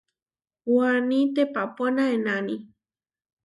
[0.75, 2.55] Waní teʼpapóna enáni.